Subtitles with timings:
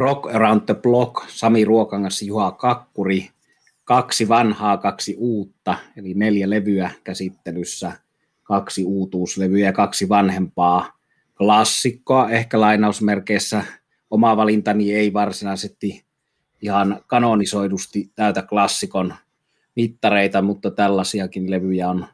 [0.00, 3.30] Rock Around the Block, Sami Ruokangas, Juha Kakkuri,
[3.84, 7.92] kaksi vanhaa, kaksi uutta, eli neljä levyä käsittelyssä,
[8.42, 10.98] kaksi uutuuslevyä ja kaksi vanhempaa
[11.36, 13.64] klassikkoa, ehkä lainausmerkeissä.
[14.10, 16.04] Oma valintani ei varsinaisesti
[16.62, 19.14] ihan kanonisoidusti täytä klassikon
[19.76, 22.06] mittareita, mutta tällaisiakin levyjä on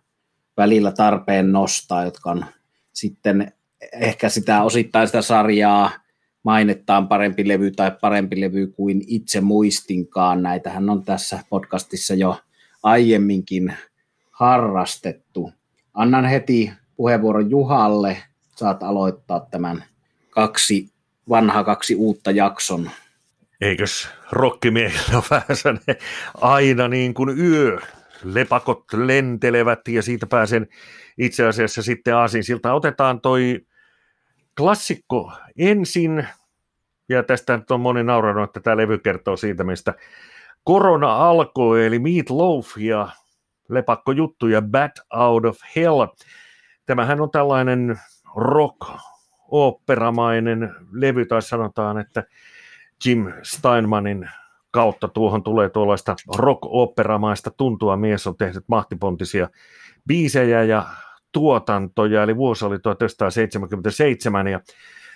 [0.56, 2.44] välillä tarpeen nostaa, jotka on
[2.92, 3.52] sitten
[3.92, 6.05] ehkä sitä osittain sitä sarjaa
[6.46, 10.42] mainettaan parempi levy tai parempi levy kuin itse muistinkaan.
[10.42, 12.40] Näitähän on tässä podcastissa jo
[12.82, 13.74] aiemminkin
[14.30, 15.52] harrastettu.
[15.94, 18.16] Annan heti puheenvuoron Juhalle.
[18.56, 19.84] Saat aloittaa tämän
[20.30, 20.90] kaksi
[21.28, 22.90] vanha kaksi uutta jakson.
[23.60, 25.78] Eikös rokkimiehillä ole vähän
[26.40, 27.78] aina niin kuin yö,
[28.24, 30.66] lepakot lentelevät ja siitä pääsen
[31.18, 33.60] itse asiassa sitten siltä Otetaan toi
[34.56, 36.26] klassikko ensin,
[37.08, 39.94] ja tästä nyt on moni nauranut, että tämä levy kertoo siitä, mistä
[40.64, 43.08] korona alkoi, eli Meat Loaf ja
[43.68, 46.06] lepakko juttu ja Bad Out of Hell.
[46.86, 48.00] Tämähän on tällainen
[48.36, 48.80] rock
[49.48, 52.24] oopperamainen levy, tai sanotaan, että
[53.04, 54.30] Jim Steinmanin
[54.70, 57.96] kautta tuohon tulee tuollaista rock-operamaista tuntua.
[57.96, 59.48] Mies on tehnyt mahtipontisia
[60.06, 60.86] biisejä ja
[61.32, 64.60] tuotantoja, eli vuosi oli 1977 ja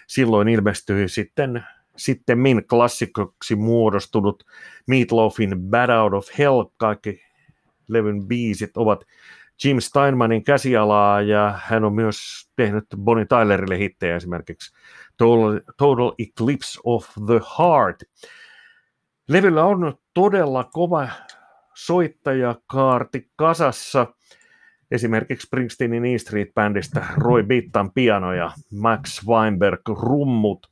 [0.07, 1.65] silloin ilmestyi sitten
[2.01, 4.45] sitten klassikoksi muodostunut
[4.87, 7.23] Meatloafin Bad Out of Hell, kaikki
[7.89, 9.05] levyn biisit ovat
[9.65, 12.19] Jim Steinmanin käsialaa ja hän on myös
[12.57, 14.75] tehnyt Bonnie Tylerille hittejä esimerkiksi
[15.17, 18.03] Total, Total Eclipse of the Heart.
[19.29, 21.09] Levyllä on todella kova
[21.75, 24.07] soittajakaarti kasassa.
[24.91, 30.67] Esimerkiksi Springsteenin E Street-bändistä Roy Bittan piano ja Max Weinberg rummut.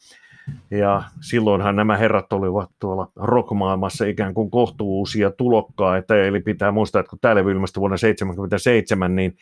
[0.71, 7.11] Ja silloinhan nämä herrat olivat tuolla rockmaailmassa ikään kuin kohtuuusia tulokkaita, eli pitää muistaa, että
[7.11, 9.37] kun tämä levy ilmestyi vuonna 1977, niin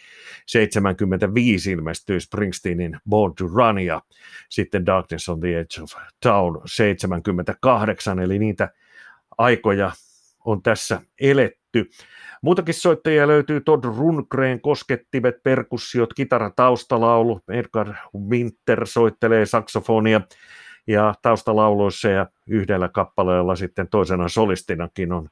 [0.47, 4.03] 75 ilmestyi Springsteenin Born to Run ja
[4.49, 5.93] sitten Darkness on the Edge of
[6.23, 8.69] Town 78, eli niitä
[9.39, 9.93] aikoja
[10.45, 11.91] on tässä eletty.
[12.43, 13.61] Muutakin soittajia löytyy.
[13.61, 17.95] Todd Rundgren, koskettimet, perkussiot, kitara, taustalaulu, Edgar
[18.29, 20.21] Winter soittelee saksofonia,
[20.87, 25.29] ja taustalauluissa ja yhdellä kappaleella sitten toisena solistinakin on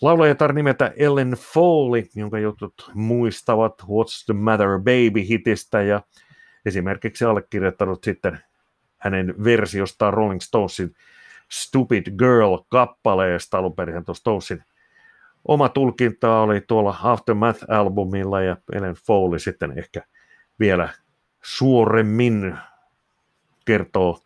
[0.00, 6.00] laulajatar nimeltä Ellen Foley, jonka jutut muistavat What's the Matter Baby-hitistä ja
[6.66, 8.38] esimerkiksi allekirjoittanut sitten
[8.98, 10.94] hänen versiostaan Rolling Stonesin
[11.48, 14.64] Stupid Girl-kappaleesta alun perin Stonesin
[15.48, 20.02] oma tulkinta oli tuolla Aftermath-albumilla ja Ellen Foley sitten ehkä
[20.58, 20.88] vielä
[21.42, 22.58] suoremmin
[23.64, 24.20] kertoo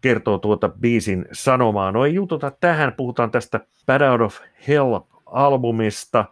[0.00, 1.92] kertoo tuota biisin sanomaa.
[1.92, 6.24] No ei jututa tähän, puhutaan tästä Bad Out of Hell-albumista.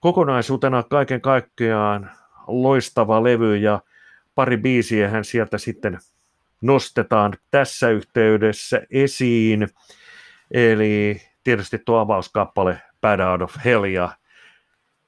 [0.00, 2.10] Kokonaisuutena kaiken kaikkiaan
[2.46, 3.80] loistava levy ja
[4.34, 5.98] pari biisiä hän sieltä sitten
[6.60, 9.68] nostetaan tässä yhteydessä esiin.
[10.50, 14.16] Eli tietysti tuo avauskappale Bad Out of Hell ja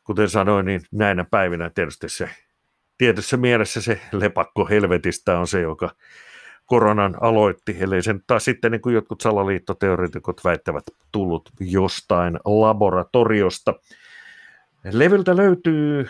[0.05, 2.29] kuten sanoin, niin näinä päivinä tietysti se
[2.99, 5.91] tietyssä mielessä se lepakko helvetistä on se, joka
[6.67, 13.75] koronan aloitti, ellei sen taas sitten niin kuin jotkut salaliittoteoreetikot väittävät tullut jostain laboratoriosta.
[14.93, 16.09] Levyltä löytyy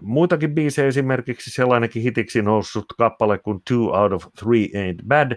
[0.00, 5.36] muitakin biisejä, esimerkiksi sellainenkin hitiksi noussut kappale kuin Two Out of Three Ain't Bad,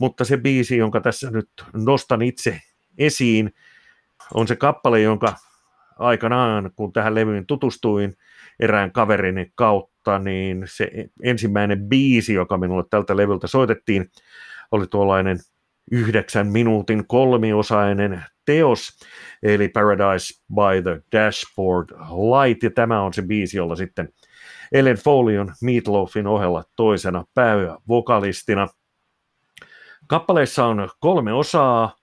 [0.00, 2.60] mutta se biisi, jonka tässä nyt nostan itse
[2.98, 3.54] esiin,
[4.34, 5.34] on se kappale, jonka
[5.98, 8.16] aikanaan, kun tähän levyyn tutustuin
[8.60, 10.90] erään kaverini kautta, mutta niin se
[11.22, 14.10] ensimmäinen biisi, joka minulle tältä levyltä soitettiin,
[14.70, 15.38] oli tuollainen
[15.90, 18.98] yhdeksän minuutin kolmiosainen teos,
[19.42, 24.08] eli Paradise by the Dashboard Light, ja tämä on se biisi, jolla sitten
[24.72, 28.68] Ellen Foley on Meatloafin ohella toisena päävokalistina.
[30.06, 31.96] Kappaleessa on kolme osaa,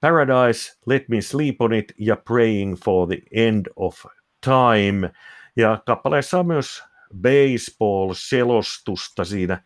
[0.00, 4.04] Paradise, Let Me Sleep on It ja Praying for the End of
[4.44, 5.10] Time.
[5.56, 9.62] Ja kappaleessa on myös baseball-selostusta siinä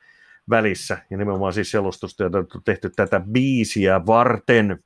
[0.50, 4.85] välissä, ja nimenomaan siis selostusta, jota on tehty tätä biisiä varten.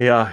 [0.00, 0.26] Ja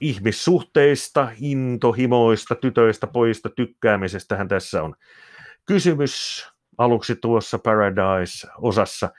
[0.00, 4.94] ihmissuhteista, intohimoista, tytöistä, pojista, tykkäämisestähän tässä on
[5.66, 6.46] kysymys
[6.78, 9.10] aluksi tuossa Paradise-osassa.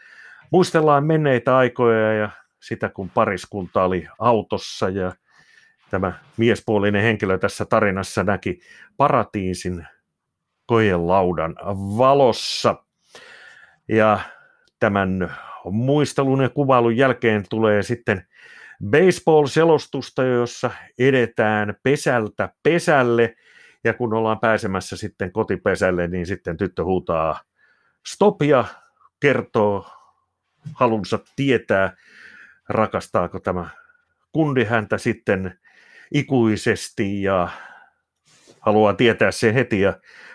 [0.52, 2.30] Muistellaan menneitä aikoja ja
[2.60, 5.12] sitä, kun pariskunta oli autossa ja
[5.90, 8.60] tämä miespuolinen henkilö tässä tarinassa näki
[8.98, 9.88] paratiisin
[10.66, 11.56] kojelaudan
[11.98, 12.76] valossa.
[13.88, 14.20] Ja
[14.80, 15.36] tämän
[15.72, 18.28] muistelun ja kuvailun jälkeen tulee sitten
[18.84, 23.36] baseball-selostusta, jossa edetään pesältä pesälle,
[23.84, 27.42] ja kun ollaan pääsemässä sitten kotipesälle, niin sitten tyttö huutaa
[28.08, 28.42] stop!
[28.42, 28.66] ja
[29.20, 29.86] kertoo
[30.74, 31.96] halunsa tietää,
[32.70, 33.70] rakastaako tämä
[34.32, 35.60] kundi häntä sitten
[36.14, 37.50] ikuisesti ja
[38.60, 39.82] haluaa tietää sen heti.
[39.82, 39.94] Ja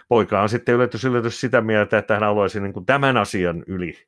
[0.08, 3.98] poika on sitten yllätys, yllätys sitä mieltä, että hän haluaisi niin kuin tämän asian yli,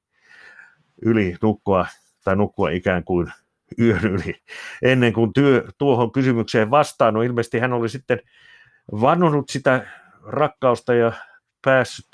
[1.03, 1.87] yli nukkua
[2.25, 3.33] tai nukkua ikään kuin
[3.79, 4.35] yön yli
[4.83, 7.15] ennen kuin työ, tuohon kysymykseen vastaan.
[7.15, 8.21] No ilmeisesti hän oli sitten
[9.01, 9.87] vannonut sitä
[10.27, 11.13] rakkausta ja
[11.65, 12.09] päässyt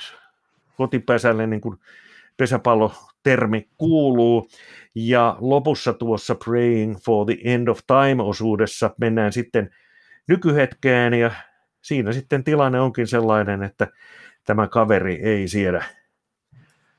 [0.76, 1.78] kotipesälle, niin kuin
[2.36, 4.48] pesäpallotermi kuuluu.
[4.94, 9.70] Ja lopussa tuossa Praying for the End of Time-osuudessa mennään sitten
[10.28, 11.30] nykyhetkeen ja
[11.84, 13.86] siinä sitten tilanne onkin sellainen, että
[14.44, 15.84] tämä kaveri ei siedä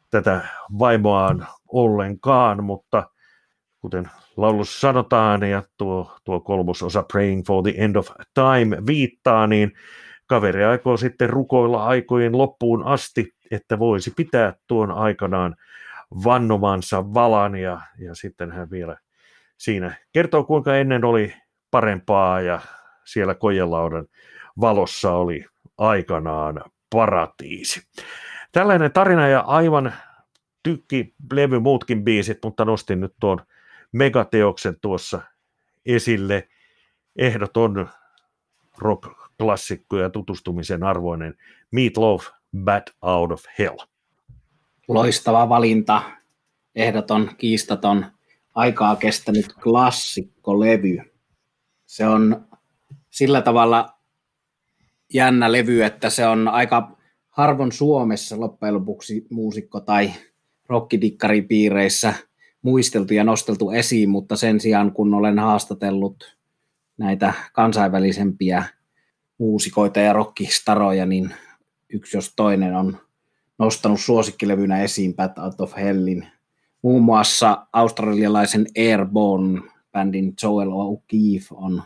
[0.10, 0.42] tätä
[0.80, 3.10] vaimoaan ollenkaan, mutta
[3.80, 9.72] kuten laulussa sanotaan, ja tuo, tuo kolmososa Praying for the End of Time viittaa, niin
[10.28, 15.56] kaveri aikoo sitten rukoilla aikojen loppuun asti, että voisi pitää tuon aikanaan
[16.24, 18.98] vannomansa valan, ja, ja sitten hän vielä
[19.58, 21.34] siinä kertoo, kuinka ennen oli
[21.72, 22.60] parempaa, ja
[23.06, 24.06] siellä kojelaudan
[24.60, 25.46] valossa oli
[25.78, 27.82] aikanaan paratiisi.
[28.52, 29.94] Tällainen tarina ja aivan
[30.64, 33.42] tykki levy muutkin biisit, mutta nostin nyt tuon
[33.92, 35.22] megateoksen tuossa
[35.86, 36.48] esille.
[37.16, 37.90] Ehdoton
[38.78, 41.36] rock-klassikko ja tutustumisen arvoinen
[41.72, 42.28] Meatloaf
[42.64, 43.78] Bad Out of Hell.
[44.88, 46.02] Loistava valinta,
[46.76, 48.06] ehdoton, kiistaton,
[48.56, 50.98] aikaa kestänyt klassikkolevy.
[51.86, 52.48] Se on
[53.10, 53.95] sillä tavalla
[55.14, 56.98] jännä levy, että se on aika
[57.30, 60.12] harvon Suomessa loppujen lopuksi muusikko tai
[60.70, 62.14] rockidikkaripiireissä
[62.62, 66.38] muisteltu ja nosteltu esiin, mutta sen sijaan kun olen haastatellut
[66.98, 68.64] näitä kansainvälisempiä
[69.38, 71.34] muusikoita ja rockistaroja, niin
[71.90, 72.98] yksi jos toinen on
[73.60, 76.28] nostanut suosikkilevynä esiin Bad Out of Hellin.
[76.82, 81.84] Muun muassa australialaisen Airborne-bändin Joel O'Keefe on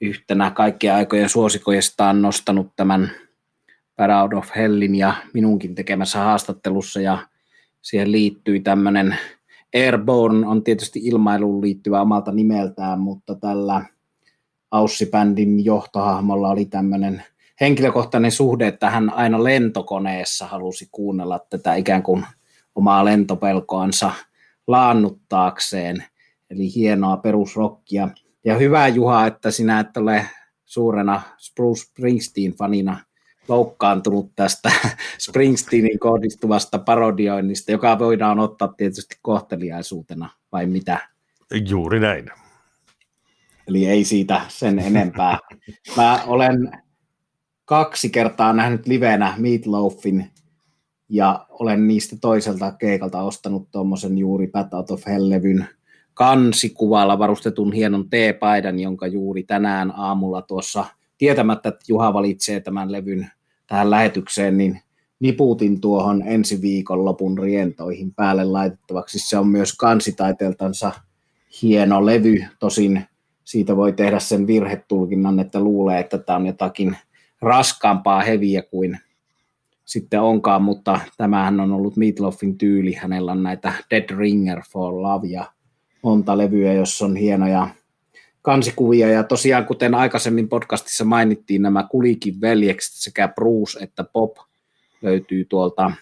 [0.00, 3.10] yhtenä kaikkien aikojen suosikoistaan nostanut tämän
[4.22, 7.18] Out of Hellin ja minunkin tekemässä haastattelussa ja
[7.82, 9.18] siihen liittyi tämmöinen
[9.74, 13.84] Airborne on tietysti ilmailuun liittyvä omalta nimeltään, mutta tällä
[14.74, 17.22] Aussi-bändin johtohahmolla oli tämmöinen
[17.60, 22.26] henkilökohtainen suhde, että hän aina lentokoneessa halusi kuunnella tätä ikään kuin
[22.74, 24.12] omaa lentopelkoansa
[24.66, 26.04] laannuttaakseen.
[26.50, 28.08] Eli hienoa perusrokkia.
[28.44, 30.26] Ja hyvä Juha, että sinä et ole
[30.64, 31.22] suurena
[31.54, 32.96] Bruce Springsteen-fanina
[33.48, 34.72] loukkaantunut tästä
[35.18, 41.08] Springsteenin kohdistuvasta parodioinnista, joka voidaan ottaa tietysti kohteliaisuutena, vai mitä?
[41.68, 42.30] Juuri näin.
[43.66, 45.38] Eli ei siitä sen enempää.
[45.96, 46.72] Mä olen
[47.64, 50.30] kaksi kertaa nähnyt livenä Meatloafin,
[51.08, 55.64] ja olen niistä toiselta keikalta ostanut tuommoisen juuri Bad Out of Hell-levyn
[56.14, 60.84] kansikuvalla varustetun hienon T-paidan, jonka juuri tänään aamulla tuossa
[61.18, 63.30] tietämättä, että Juha valitsee tämän levyn
[63.66, 64.80] tähän lähetykseen, niin
[65.20, 69.18] niputin tuohon ensi viikon lopun rientoihin päälle laitettavaksi.
[69.18, 70.92] Se on myös kansitaiteeltansa
[71.62, 73.04] hieno levy, tosin
[73.44, 76.96] siitä voi tehdä sen virhetulkinnan, että luulee, että tämä on jotakin
[77.40, 78.98] raskaampaa heviä kuin
[79.84, 82.92] sitten onkaan, mutta tämähän on ollut Meatloafin tyyli.
[82.92, 85.53] Hänellä on näitä Dead Ringer for Love ja
[86.04, 87.68] monta levyä, jossa on hienoja
[88.42, 89.08] kansikuvia.
[89.08, 94.36] Ja tosiaan, kuten aikaisemmin podcastissa mainittiin, nämä Kulikin veljekset sekä Bruce että Pop
[95.02, 95.92] löytyy tuolta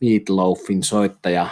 [0.00, 1.46] Meatloafin soittaja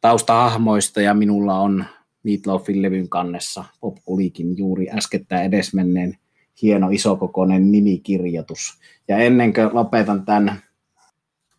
[0.00, 1.84] taustahahmoista ja minulla on
[2.22, 6.18] Meatloafin levyn kannessa Pop Kulikin juuri äskettäin edesmenneen
[6.62, 8.78] hieno isokokoinen nimikirjoitus.
[9.08, 10.62] Ja ennen kuin lopetan tämän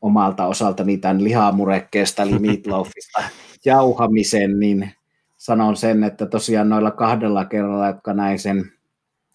[0.02, 3.24] omalta osaltani tämän lihamurekkeesta eli Meatloafista
[3.66, 4.92] jauhamisen, niin
[5.46, 8.72] sanon sen, että tosiaan noilla kahdella kerralla, jotka näin sen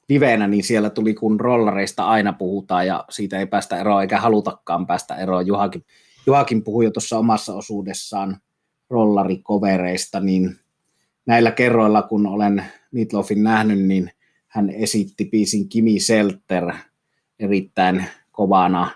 [0.09, 4.87] livenä, niin siellä tuli kun rollareista aina puhutaan ja siitä ei päästä eroon eikä halutakaan
[4.87, 5.47] päästä eroon.
[5.47, 5.85] Juhakin,
[6.27, 8.37] Juhakin puhui jo tuossa omassa osuudessaan
[8.91, 10.57] rollarikovereista, niin
[11.27, 14.11] näillä kerroilla, kun olen Meatloafin nähnyt, niin
[14.49, 16.73] hän esitti biisin Kimi Selter
[17.39, 18.91] erittäin kovana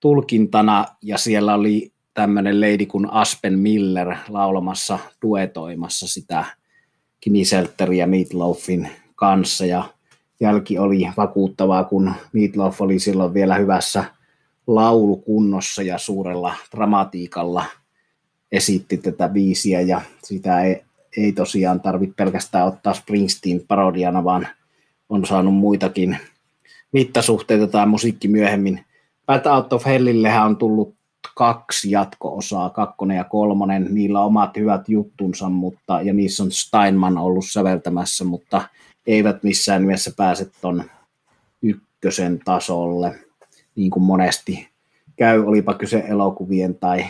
[0.00, 6.44] tulkintana, ja siellä oli tämmöinen lady kuin Aspen Miller laulamassa, duetoimassa sitä
[7.20, 9.84] Kimi Selteria Meatloafin kanssa, ja
[10.40, 14.04] jälki oli vakuuttavaa, kun Meatloaf oli silloin vielä hyvässä
[14.66, 17.64] laulukunnossa ja suurella dramatiikalla
[18.52, 20.82] esitti tätä viisiä ja sitä ei,
[21.16, 24.48] ei tosiaan tarvitse pelkästään ottaa Springsteen parodiana, vaan
[25.08, 26.18] on saanut muitakin
[26.92, 28.84] mittasuhteita tai musiikki myöhemmin.
[29.26, 30.97] Bad Out of Hellillehän on tullut
[31.36, 37.18] kaksi jatko-osaa, kakkonen ja kolmonen, niillä on omat hyvät juttunsa, mutta, ja niissä on Steinman
[37.18, 38.68] ollut säveltämässä, mutta
[39.06, 40.84] eivät missään nimessä pääse ton
[41.62, 43.18] ykkösen tasolle,
[43.76, 44.68] niin kuin monesti
[45.16, 47.06] käy, olipa kyse elokuvien tai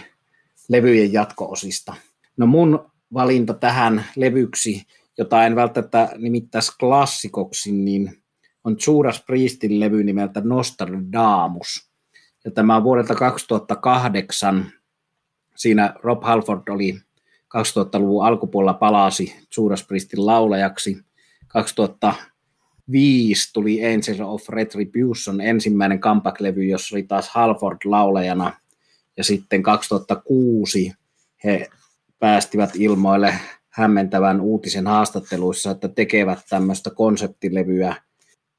[0.68, 1.94] levyjen jatko-osista.
[2.36, 4.86] No mun valinta tähän levyksi,
[5.18, 8.22] jota en välttämättä nimittäisi klassikoksi, niin
[8.64, 11.87] on Judas Priestin levy nimeltä Nostradamus.
[12.48, 14.72] Ja tämä on vuodelta 2008.
[15.56, 17.00] Siinä Rob Halford oli
[17.44, 19.86] 2000-luvun alkupuolella palasi Judas
[20.16, 20.98] laulajaksi.
[21.48, 28.52] 2005 tuli Angel of Retribution, ensimmäinen comeback-levy, jossa oli taas Halford laulajana.
[29.16, 30.92] Ja sitten 2006
[31.44, 31.68] he
[32.18, 33.34] päästivät ilmoille
[33.68, 37.96] hämmentävän uutisen haastatteluissa, että tekevät tämmöistä konseptilevyä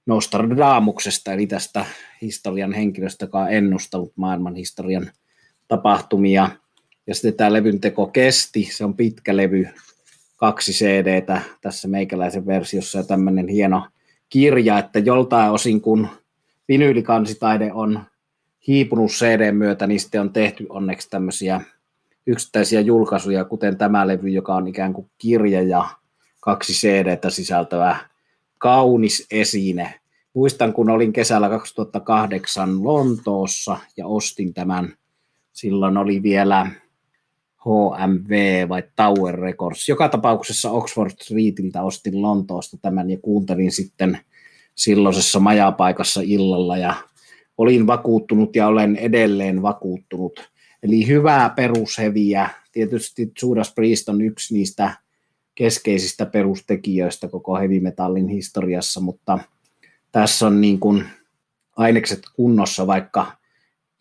[0.10, 1.86] Nostradamuksesta, eli tästä
[2.22, 5.12] historian henkilöstä, joka on ennustanut maailman historian
[5.68, 6.50] tapahtumia.
[7.08, 9.68] Ja sitten tämä levyn teko kesti, se on pitkä levy,
[10.38, 13.88] kaksi CDtä tässä meikäläisen versiossa ja tämmöinen hieno
[14.30, 16.08] kirja, että joltain osin kun
[16.68, 18.04] vinyylikansitaide on
[18.68, 21.62] hiipunut CD myötä, niin sitten on tehty onneksi tämmöisiä
[22.28, 25.86] yksittäisiä julkaisuja, kuten tämä levy, joka on ikään kuin kirja ja
[26.40, 27.98] kaksi CDtä sisältävä
[28.58, 29.99] kaunis esine.
[30.34, 34.94] Muistan, kun olin kesällä 2008 Lontoossa ja ostin tämän.
[35.54, 36.72] Silloin oli vielä
[37.60, 39.90] HMV vai Tower Records.
[39.90, 44.20] Joka tapauksessa Oxford Streetiltä ostin Lontoosta tämän ja kuuntelin sitten
[44.76, 46.94] silloisessa majapaikassa illalla ja
[47.58, 50.50] olin vakuuttunut ja olen edelleen vakuuttunut.
[50.84, 52.50] Eli hyvää perusheviä.
[52.72, 54.96] Tietysti Judas Priest on yksi niistä
[55.56, 59.40] keskeisistä perustekijöistä koko heavy metallin historiassa, mutta
[60.12, 61.06] tässä on niin kuin
[61.78, 63.32] ainekset kunnossa, vaikka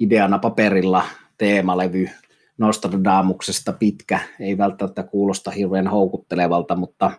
[0.00, 1.05] ideana paperilla
[1.38, 2.09] teemalevy
[2.59, 7.11] Nostradamuksesta pitkä, ei välttämättä kuulosta hirveän houkuttelevalta, mutta,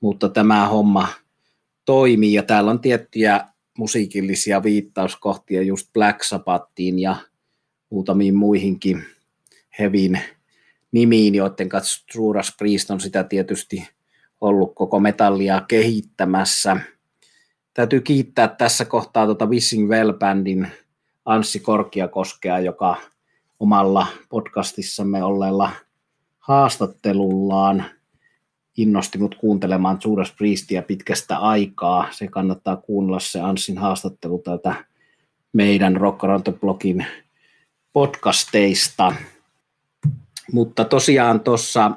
[0.00, 1.08] mutta tämä homma
[1.84, 3.46] toimii ja täällä on tiettyjä
[3.78, 7.16] musiikillisia viittauskohtia just Black Sabbathiin ja
[7.90, 9.04] muutamiin muihinkin
[9.78, 10.20] hevin
[10.92, 13.88] nimiin, joiden kanssa Judas Priest on sitä tietysti
[14.40, 16.76] ollut koko metallia kehittämässä.
[17.74, 20.68] Täytyy kiittää tässä kohtaa tuota Wishing Well-bändin
[21.24, 22.96] Anssi Korkiakoskea, joka
[23.60, 25.70] omalla podcastissamme olleella
[26.38, 27.84] haastattelullaan
[28.76, 32.08] innosti mut kuuntelemaan Judas Priestia pitkästä aikaa.
[32.10, 34.74] Se kannattaa kuunnella se Anssin haastattelu tältä
[35.52, 36.20] meidän Rock
[36.60, 37.06] blogin
[37.92, 39.14] podcasteista.
[40.52, 41.90] Mutta tosiaan tuossa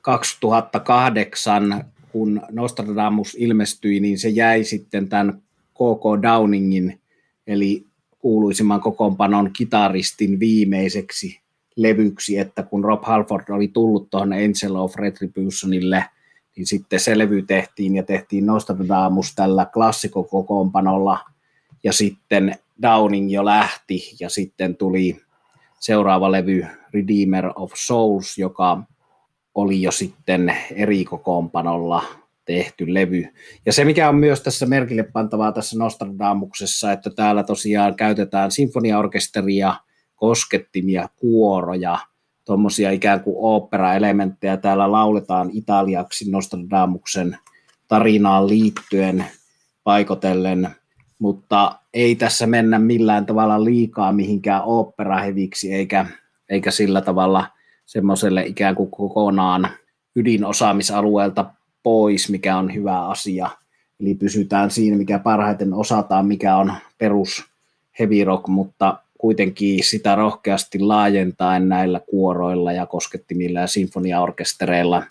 [0.00, 5.42] 2008, kun Nostradamus ilmestyi, niin se jäi sitten tämän
[5.74, 7.00] KK Downingin,
[7.46, 7.86] eli
[8.18, 11.40] kuuluisimman kokoonpanon kitaristin viimeiseksi
[11.76, 16.04] levyksi, että kun Rob Halford oli tullut tuohon Angel of Retributionille,
[16.56, 21.18] niin sitten se levy tehtiin ja tehtiin Nostradamus tällä klassikokokoonpanolla,
[21.84, 25.20] ja sitten Downing jo lähti, ja sitten tuli
[25.80, 28.82] seuraava levy Redeemer of Souls, joka
[29.54, 32.04] oli jo sitten eri kokoonpanolla
[32.44, 33.24] tehty levy.
[33.66, 39.74] Ja se, mikä on myös tässä merkille pantavaa tässä Nostradamuksessa, että täällä tosiaan käytetään sinfoniaorkesteria,
[40.16, 41.98] koskettimia, kuoroja,
[42.44, 44.56] tuommoisia ikään kuin opera-elementtejä.
[44.56, 47.38] Täällä lauletaan italiaksi Nostradamuksen
[47.88, 49.24] tarinaan liittyen
[49.84, 50.68] paikotellen,
[51.18, 56.06] mutta ei tässä mennä millään tavalla liikaa mihinkään oopperaheviksi, eikä,
[56.48, 57.46] eikä sillä tavalla
[57.86, 59.68] semmoiselle ikään kuin kokonaan
[60.16, 61.44] ydinosaamisalueelta
[61.82, 63.50] pois, mikä on hyvä asia.
[64.00, 67.44] Eli pysytään siinä, mikä parhaiten osataan, mikä on perus
[67.98, 75.02] heavy rock, mutta kuitenkin sitä rohkeasti laajentaen näillä kuoroilla ja koskettimilla ja sinfoniaorkestereilla,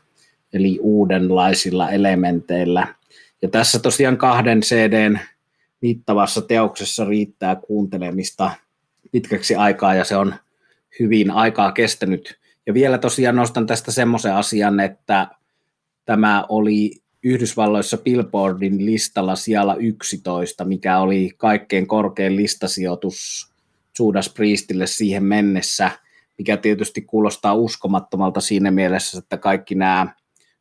[0.53, 2.87] eli uudenlaisilla elementeillä.
[3.41, 5.19] Ja tässä tosiaan kahden CDn
[5.81, 8.51] mittavassa teoksessa riittää kuuntelemista
[9.11, 10.35] pitkäksi aikaa ja se on
[10.99, 12.40] hyvin aikaa kestänyt.
[12.67, 15.27] Ja vielä tosiaan nostan tästä semmoisen asian, että
[16.05, 23.51] tämä oli Yhdysvalloissa Billboardin listalla siellä 11, mikä oli kaikkein korkein listasijoitus
[23.99, 25.91] Judas Priestille siihen mennessä,
[26.37, 30.07] mikä tietysti kuulostaa uskomattomalta siinä mielessä, että kaikki nämä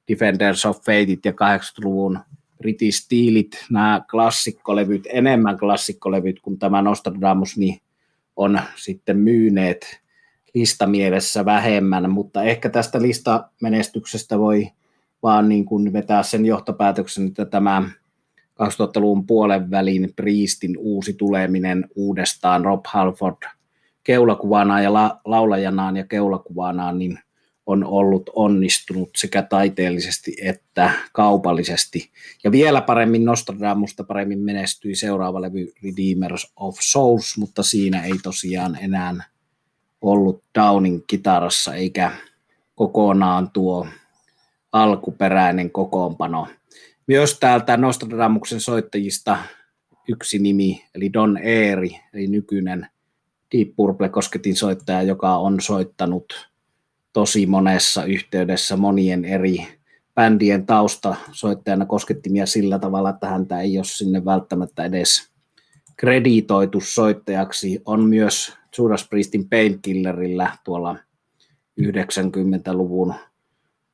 [0.09, 2.19] Defenders of Fateit ja 80-luvun
[2.59, 7.81] British Steelit, nämä klassikkolevyt, enemmän klassikkolevyt kuin tämä Nostradamus, niin
[8.37, 10.01] on sitten myyneet
[10.55, 14.71] listamielessä vähemmän, mutta ehkä tästä listamenestyksestä voi
[15.23, 17.91] vaan niin kuin vetää sen johtopäätöksen, että tämä
[18.63, 23.37] 2000-luvun puolen välin Priestin uusi tuleminen uudestaan Rob Halford
[24.05, 27.19] keulakuvanaan ja la- laulajanaan ja keulakuvanaan, niin
[27.67, 32.11] on ollut onnistunut sekä taiteellisesti että kaupallisesti.
[32.45, 38.79] Ja vielä paremmin Nostradamusta paremmin menestyi seuraava levy Redeemers of Souls, mutta siinä ei tosiaan
[38.81, 39.15] enää
[40.01, 42.13] ollut Downing kitarassa eikä
[42.75, 43.87] kokonaan tuo
[44.73, 46.49] alkuperäinen kokoonpano.
[47.07, 49.39] Myös täältä Nostradamuksen soittajista
[50.09, 52.87] yksi nimi, eli Don Eeri, eli nykyinen
[53.57, 56.51] Deep Purple kosketin soittaja, joka on soittanut
[57.13, 59.67] tosi monessa yhteydessä monien eri
[60.15, 65.31] bändien tausta soittajana koskettimia sillä tavalla, että häntä ei ole sinne välttämättä edes
[65.97, 67.83] kreditoitu soittajaksi.
[67.85, 70.97] On myös Judas Priestin Painkillerillä tuolla
[71.81, 73.15] 90-luvun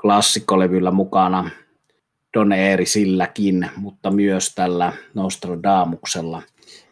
[0.02, 1.50] klassikkolevyllä mukana
[2.34, 2.50] Don
[2.84, 6.42] silläkin, mutta myös tällä Nostradamuksella.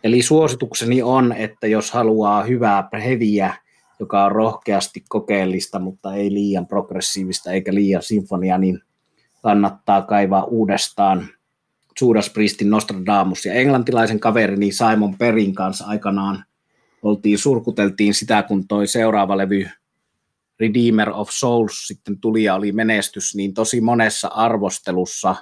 [0.05, 3.55] Eli suositukseni on, että jos haluaa hyvää heviä,
[4.01, 8.81] joka on rohkeasti kokeellista, mutta ei liian progressiivista eikä liian sinfonia, niin
[9.43, 11.29] kannattaa kaivaa uudestaan
[12.01, 16.45] Judas Priestin Nostradamus ja englantilaisen kaverini Simon Perin kanssa aikanaan
[17.05, 19.69] oltiin, surkuteltiin sitä, kun toi seuraava levy
[20.61, 25.37] Redeemer of Souls sitten tuli ja oli menestys, niin tosi monessa arvostelussa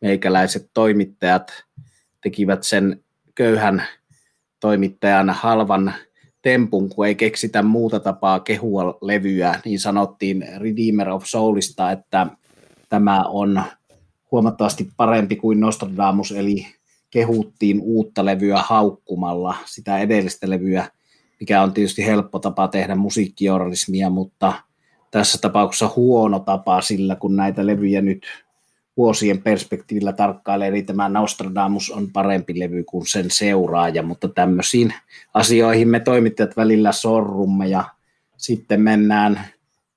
[0.00, 1.64] meikäläiset toimittajat
[2.22, 3.82] tekivät sen köyhän
[4.60, 5.94] toimittajan halvan
[6.42, 12.26] tempun, kun ei keksitä muuta tapaa kehua levyä, niin sanottiin Redeemer of Soulista, että
[12.88, 13.62] tämä on
[14.30, 16.66] huomattavasti parempi kuin Nostradamus, eli
[17.10, 20.88] kehuttiin uutta levyä haukkumalla sitä edellistä levyä,
[21.40, 24.52] mikä on tietysti helppo tapa tehdä musiikkijournalismia, mutta
[25.10, 28.26] tässä tapauksessa huono tapa sillä, kun näitä levyjä nyt
[28.96, 34.94] vuosien perspektiivillä tarkkailee, eli tämä Nostradamus on parempi levy kuin sen seuraaja, mutta tämmöisiin
[35.34, 37.84] asioihin me toimittajat välillä sorrumme ja
[38.36, 39.40] sitten mennään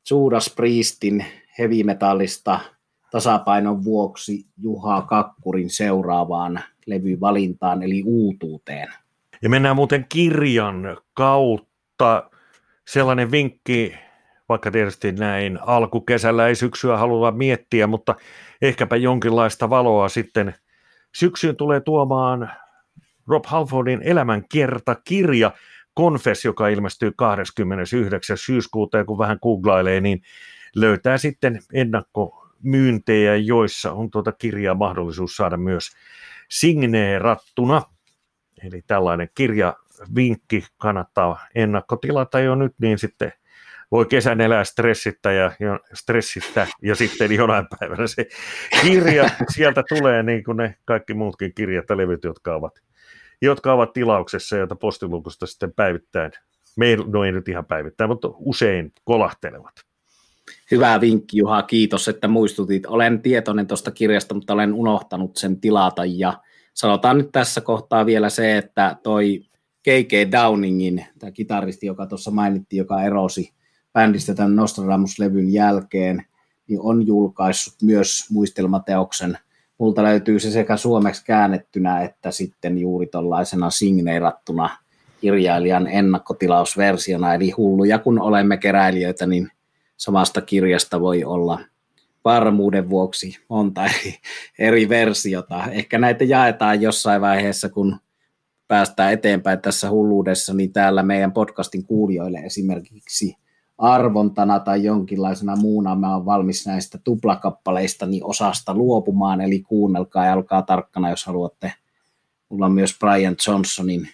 [0.09, 1.25] Judas Priestin
[1.59, 2.59] hevimetallista
[3.11, 8.87] tasapainon vuoksi Juha Kakkurin seuraavaan levyvalintaan, eli uutuuteen.
[9.41, 12.29] Ja mennään muuten kirjan kautta.
[12.87, 13.95] Sellainen vinkki,
[14.49, 18.15] vaikka tietysti näin alkukesällä ei syksyä halua miettiä, mutta
[18.61, 20.55] ehkäpä jonkinlaista valoa sitten
[21.15, 22.51] syksyyn tulee tuomaan
[23.27, 25.51] Rob Halfordin elämänkertakirja
[25.97, 28.37] Confess, joka ilmestyy 29.
[28.37, 30.21] syyskuuta, ja kun vähän googlailee, niin
[30.75, 35.91] löytää sitten ennakkomyyntejä, joissa on tuota kirjaa mahdollisuus saada myös
[36.49, 37.81] signeerattuna.
[38.67, 43.33] Eli tällainen kirjavinkki kannattaa ennakkotilata jo nyt, niin sitten
[43.91, 48.27] voi kesän elää stressittä ja, ja stressittä ja sitten jonain päivänä se
[48.81, 52.79] kirja sieltä tulee niin kuin ne kaikki muutkin kirjat ja levyt, jotka ovat,
[53.41, 56.31] jotka ovat tilauksessa, joita postilukusta sitten päivittäin,
[56.77, 59.73] meillä no ei nyt ihan päivittäin, mutta usein kolahtelevat.
[60.71, 62.85] Hyvä vinkki Juha, kiitos, että muistutit.
[62.85, 66.33] Olen tietoinen tuosta kirjasta, mutta olen unohtanut sen tilata ja
[66.73, 69.39] sanotaan nyt tässä kohtaa vielä se, että toi
[69.83, 70.31] K.K.
[70.31, 73.53] Downingin, tämä kitaristi, joka tuossa mainittiin, joka erosi
[73.93, 76.25] bändistä tämän Nostradamus-levyn jälkeen,
[76.67, 79.37] niin on julkaissut myös muistelmateoksen.
[79.77, 84.77] Multa löytyy se sekä suomeksi käännettynä että sitten juuri tuollaisena signeerattuna
[85.21, 87.33] kirjailijan ennakkotilausversiona.
[87.33, 89.49] Eli hulluja kun olemme keräilijöitä, niin
[89.97, 91.59] samasta kirjasta voi olla
[92.25, 94.15] varmuuden vuoksi monta eri,
[94.59, 95.63] eri versiota.
[95.71, 97.99] Ehkä näitä jaetaan jossain vaiheessa, kun
[98.67, 103.35] päästään eteenpäin tässä hulluudessa, niin täällä meidän podcastin kuulijoille esimerkiksi
[103.77, 110.33] arvontana tai jonkinlaisena muuna mä oon valmis näistä tuplakappaleista niin osasta luopumaan, eli kuunnelkaa ja
[110.33, 111.73] olkaa tarkkana, jos haluatte.
[112.49, 114.09] Mulla on myös Brian Johnsonin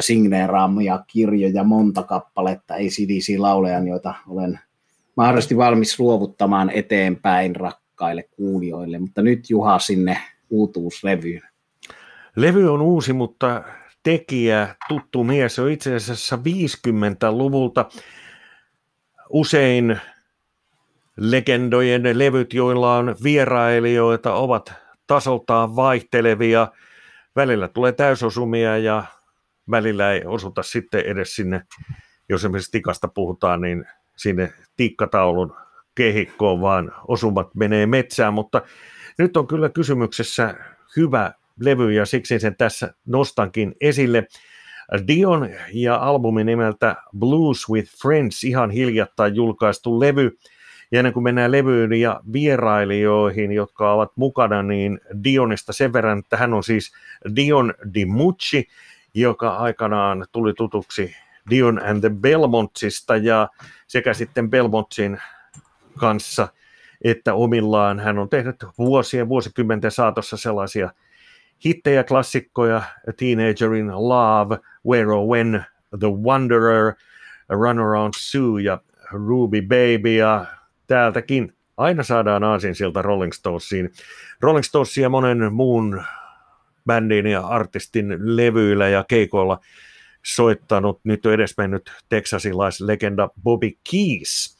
[0.00, 4.60] signeeraamia kirjoja monta kappaletta, ei CDC-laulejan, joita olen
[5.16, 10.18] mahdollisesti valmis luovuttamaan eteenpäin rakkaille kuulijoille, mutta nyt Juha sinne
[10.50, 11.42] uutuuslevyyn.
[12.36, 13.62] Levy on uusi, mutta
[14.02, 17.88] tekijä, tuttu mies, on itse asiassa 50-luvulta
[19.30, 20.00] usein
[21.16, 24.72] legendojen levyt, joilla on vierailijoita, ovat
[25.06, 26.68] tasoltaan vaihtelevia.
[27.36, 29.04] Välillä tulee täysosumia ja
[29.70, 31.62] välillä ei osuta sitten edes sinne,
[32.28, 33.84] jos esimerkiksi tikasta puhutaan, niin
[34.22, 35.56] sinne tikkataulun
[35.94, 38.62] kehikkoon, vaan osumat menee metsään, mutta
[39.18, 40.54] nyt on kyllä kysymyksessä
[40.96, 44.26] hyvä levy ja siksi sen tässä nostankin esille.
[45.08, 50.38] Dion ja albumi nimeltä Blues with Friends, ihan hiljattain julkaistu levy.
[50.92, 56.36] Ja ennen kuin mennään levyyn ja vierailijoihin, jotka ovat mukana, niin Dionista sen verran, että
[56.36, 56.92] hän on siis
[57.36, 58.68] Dion DiMucci,
[59.14, 61.16] joka aikanaan tuli tutuksi
[61.50, 63.48] Dion and the Belmontsista ja
[63.92, 65.18] sekä sitten Belmontsin
[65.98, 66.48] kanssa
[67.04, 70.90] että omillaan hän on tehnyt vuosien, vuosikymmenten saatossa sellaisia
[71.64, 72.76] hittejä, klassikkoja,
[73.08, 75.64] A Teenager in Love, Where or When,
[75.98, 76.92] The Wanderer,
[77.48, 80.46] Run Around Sue ja Ruby Baby ja
[80.86, 83.92] täältäkin aina saadaan aasin sieltä Rolling Stonesiin.
[84.40, 86.02] Rolling Stonesia monen muun
[86.86, 89.58] bändin ja artistin levyillä ja keikoilla
[90.24, 94.58] soittanut nyt on edesmennyt teksasilaislegenda Bobby Keys.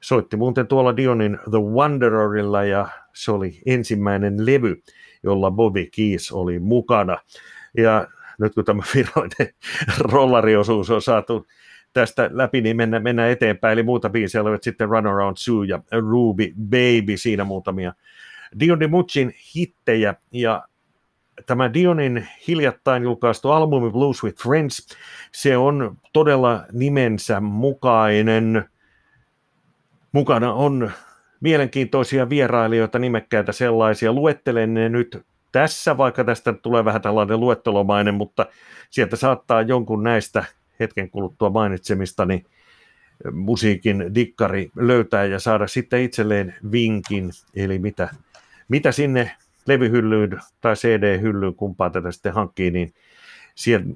[0.00, 4.82] Soitti muuten tuolla Dionin The Wandererilla ja se oli ensimmäinen levy,
[5.22, 7.18] jolla Bobby Keys oli mukana.
[7.76, 9.54] Ja nyt kun tämä virallinen
[9.98, 11.46] rollariosuus on saatu
[11.92, 13.72] tästä läpi, niin mennään, mennään eteenpäin.
[13.72, 17.92] Eli muuta biisejä olivat sitten Run Around Sue ja Ruby Baby, siinä muutamia
[18.60, 20.14] Dion DiMuccin hittejä.
[20.32, 20.68] Ja
[21.46, 24.86] tämä Dionin hiljattain julkaistu albumi Blues with Friends,
[25.32, 28.64] se on todella nimensä mukainen.
[30.12, 30.90] Mukana on
[31.40, 34.12] mielenkiintoisia vierailijoita, nimekkäitä sellaisia.
[34.12, 38.46] Luettelen ne nyt tässä, vaikka tästä tulee vähän tällainen luettelomainen, mutta
[38.90, 40.44] sieltä saattaa jonkun näistä
[40.80, 42.44] hetken kuluttua mainitsemistani
[43.32, 48.08] musiikin dikkari löytää ja saada sitten itselleen vinkin, eli mitä,
[48.68, 49.30] mitä sinne
[49.66, 52.94] levyhyllyyn tai CD-hyllyyn, kumpaa tätä sitten hankkii, niin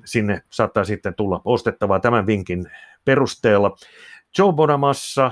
[0.04, 2.70] sinne saattaa sitten tulla ostettavaa tämän vinkin
[3.04, 3.76] perusteella.
[4.38, 5.30] Joe Bonamassa,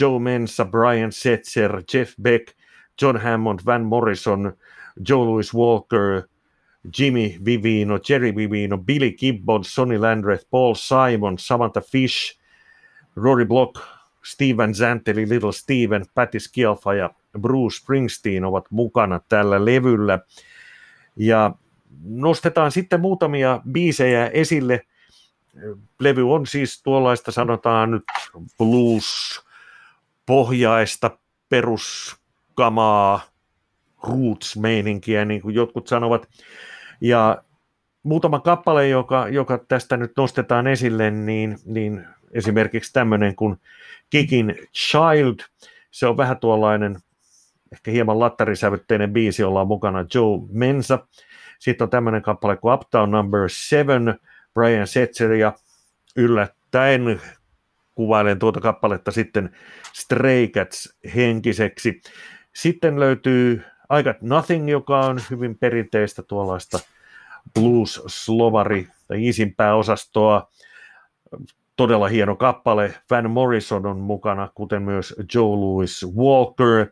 [0.00, 2.48] Joe Mensa, Brian Setzer, Jeff Beck,
[3.02, 4.52] John Hammond, Van Morrison,
[5.08, 6.22] Joe Louis Walker,
[6.98, 12.38] Jimmy Vivino, Jerry Vivino, Billy Gibbons, Sonny Landreth, Paul Simon, Samantha Fish,
[13.16, 13.78] Rory Block,
[14.24, 20.18] Steven Zanteli, Little Steven, Patti Scialfa ja Bruce Springsteen ovat mukana tällä levyllä.
[21.16, 21.54] Ja
[22.04, 24.86] nostetaan sitten muutamia biisejä esille.
[26.00, 28.04] Levy on siis tuollaista, sanotaan nyt
[28.58, 33.20] blues-pohjaista peruskamaa,
[34.02, 36.28] roots-meininkiä, niin kuin jotkut sanovat.
[37.00, 37.42] Ja
[38.02, 43.60] muutama kappale, joka, joka tästä nyt nostetaan esille, niin, niin esimerkiksi tämmöinen kuin
[44.10, 45.38] Kikin Child,
[45.90, 46.96] se on vähän tuollainen
[47.72, 51.06] ehkä hieman lattarisävytteinen biisi, jolla on mukana Joe Mensa.
[51.58, 54.18] Sitten on tämmöinen kappale kuin Uptown Number 7,
[54.54, 55.52] Brian Setzer ja
[56.16, 57.20] yllättäen
[57.94, 59.50] kuvailen tuota kappaletta sitten
[59.92, 62.00] Stray Cats henkiseksi.
[62.52, 63.62] Sitten löytyy
[63.98, 66.78] I Got Nothing, joka on hyvin perinteistä tuollaista
[67.54, 70.50] blues-slovari tai isimpää osastoa.
[71.76, 72.94] Todella hieno kappale.
[73.10, 76.86] Van Morrison on mukana, kuten myös Joe Louis Walker.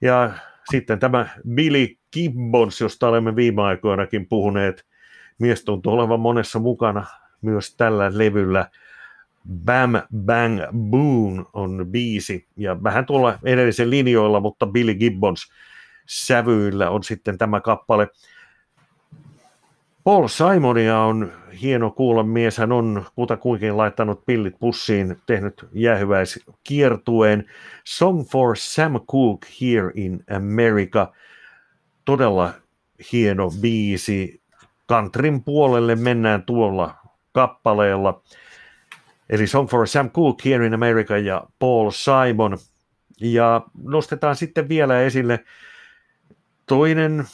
[0.00, 0.30] Ja
[0.70, 4.86] sitten tämä Billy Gibbons, josta olemme viime aikoinakin puhuneet.
[5.38, 7.06] Mies tuntuu olevan monessa mukana
[7.42, 8.70] myös tällä levyllä.
[9.64, 9.92] Bam
[10.24, 15.52] Bang Boom on biisi, ja vähän tuolla edellisen linjoilla, mutta Billy Gibbons
[16.06, 18.08] sävyillä on sitten tämä kappale.
[20.08, 22.58] Paul Simonia on hieno kuulla mies.
[22.58, 27.44] Hän on kutakuinkin laittanut pillit pussiin, tehnyt jäähyväiskiertueen.
[27.84, 31.12] Song for Sam Cooke Here in America.
[32.04, 32.52] Todella
[33.12, 34.40] hieno biisi.
[34.88, 36.94] Countryn puolelle mennään tuolla
[37.32, 38.22] kappaleella.
[39.30, 42.58] Eli Song for Sam Cooke Here in America ja Paul Simon.
[43.20, 45.44] Ja nostetaan sitten vielä esille
[46.66, 47.24] toinen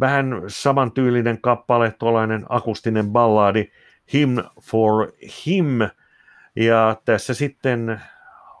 [0.00, 3.70] vähän samantyylinen kappale, tuollainen akustinen balladi,
[4.12, 5.12] Him for
[5.46, 5.66] Him,
[6.56, 8.00] ja tässä sitten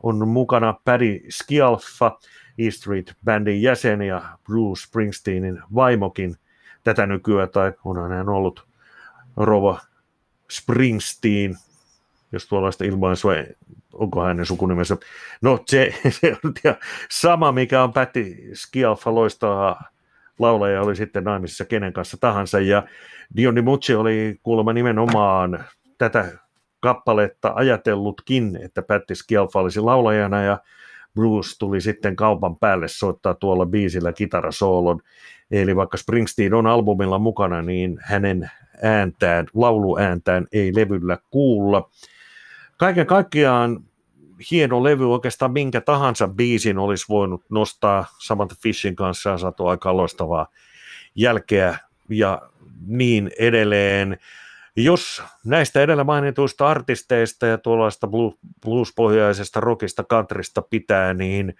[0.02, 2.18] on mukana Paddy Skialfa,
[2.58, 6.36] E Street Bandin jäsen ja Bruce Springsteenin vaimokin
[6.84, 8.66] tätä nykyään, tai onhan hän ollut
[9.36, 9.80] Rova
[10.50, 11.56] Springsteen,
[12.32, 13.32] jos tuollaista ilmaisua,
[13.92, 14.96] onko hänen sukunimensä.
[15.42, 16.54] No se, se on
[17.10, 19.84] sama, mikä on Patty Skialfa loistaa
[20.38, 22.82] laulaja oli sitten naimisissa kenen kanssa tahansa, ja
[23.36, 25.64] Dion Mucci oli kuulemma nimenomaan
[25.98, 26.32] tätä
[26.80, 30.58] kappaletta ajatellutkin, että Patti Scialfa olisi laulajana, ja
[31.14, 35.00] Bruce tuli sitten kaupan päälle soittaa tuolla biisillä kitarasoolon.
[35.50, 38.50] Eli vaikka Springsteen on albumilla mukana, niin hänen
[38.82, 41.90] ääntään, lauluääntään ei levyllä kuulla.
[42.76, 43.80] Kaiken kaikkiaan
[44.50, 49.96] hieno levy, oikeastaan minkä tahansa biisin olisi voinut nostaa Samantha Fishin kanssa ja saatu aika
[49.96, 50.46] loistavaa
[51.14, 51.78] jälkeä
[52.08, 52.42] ja
[52.86, 54.18] niin edelleen.
[54.76, 58.08] Jos näistä edellä mainituista artisteista ja tuollaista
[58.64, 61.54] bluespohjaisesta rockista, countrysta pitää, niin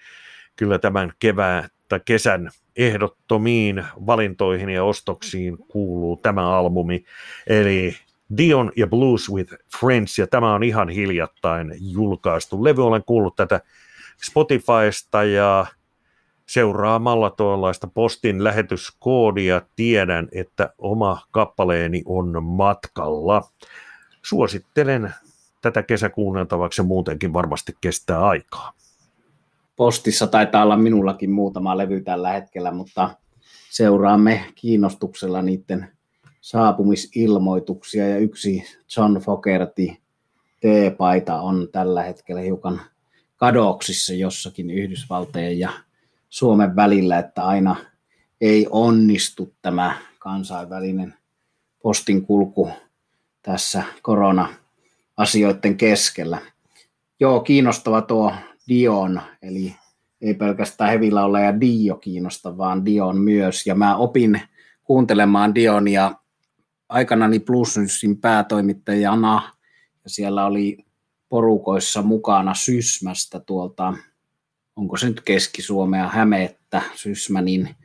[0.57, 7.05] kyllä tämän kevään tai kesän ehdottomiin valintoihin ja ostoksiin kuuluu tämä albumi,
[7.47, 7.97] eli
[8.37, 12.87] Dion ja Blues with Friends, ja tämä on ihan hiljattain julkaistu levy.
[12.87, 13.61] Olen kuullut tätä
[14.23, 15.67] Spotifysta ja
[16.47, 23.43] seuraamalla tuollaista postin lähetyskoodia tiedän, että oma kappaleeni on matkalla.
[24.23, 25.15] Suosittelen
[25.61, 28.73] tätä kesäkuunneltavaksi muutenkin varmasti kestää aikaa.
[29.77, 33.11] Postissa taitaa olla minullakin muutama levy tällä hetkellä, mutta
[33.71, 35.89] seuraamme kiinnostuksella niiden
[36.43, 38.65] saapumisilmoituksia ja yksi
[38.97, 39.87] John Fogerty
[40.61, 42.81] T-paita on tällä hetkellä hiukan
[43.37, 45.71] kadoksissa jossakin Yhdysvaltojen ja
[46.29, 47.77] Suomen välillä, että aina
[48.41, 51.15] ei onnistu tämä kansainvälinen
[51.83, 52.71] postin kulku
[53.43, 56.39] tässä korona-asioiden keskellä.
[57.21, 58.33] Joo, kiinnostava tuo
[58.69, 59.75] Dion, eli
[60.21, 63.67] ei pelkästään Hevillä ole ja Dio kiinnosta, vaan Dion myös.
[63.67, 64.41] Ja mä opin
[64.85, 66.15] kuuntelemaan Dionia
[66.93, 69.53] aikanani Plusnysin päätoimittajana,
[70.05, 70.79] ja siellä oli
[71.29, 73.95] porukoissa mukana Sysmästä tuolta
[74.77, 77.77] onko se nyt Keski-Suomea, Hämeettä, Sysmänin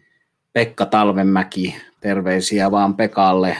[0.54, 3.58] Pekka Talvenmäki, terveisiä vaan Pekalle,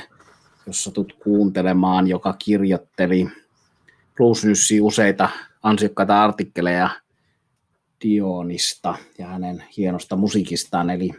[0.68, 3.28] jos satut kuuntelemaan, joka kirjoitteli
[4.46, 5.30] Nyssi useita
[5.64, 6.90] ansiokkaita artikkeleja
[8.04, 11.12] Dionista ja hänen hienosta musiikistaan, eli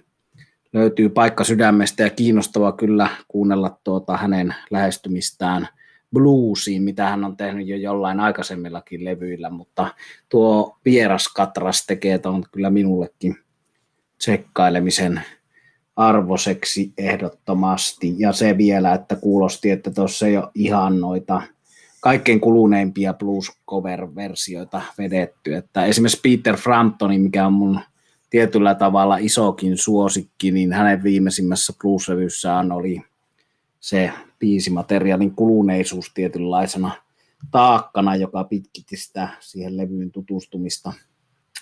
[0.73, 5.69] löytyy paikka sydämestä ja kiinnostava kyllä kuunnella tuota hänen lähestymistään
[6.13, 9.95] bluesiin, mitä hän on tehnyt jo jollain aikaisemmillakin levyillä, mutta
[10.29, 13.37] tuo vieras katras tekee on kyllä minullekin
[14.19, 15.23] tsekkailemisen
[15.97, 18.15] arvoseksi ehdottomasti.
[18.19, 21.43] Ja se vielä, että kuulosti, että tuossa ei ole ihan noita
[22.01, 25.55] kaikkein kuluneimpia blues cover-versioita vedetty.
[25.55, 27.81] Että esimerkiksi Peter Framptoni, mikä on mun
[28.31, 33.03] tietyllä tavalla isokin suosikki, niin hänen viimeisimmässä blues-levyssään oli
[33.81, 36.91] se biisimateriaalin kuluneisuus tietynlaisena
[37.51, 40.93] taakkana, joka pitkitti sitä siihen levyyn tutustumista.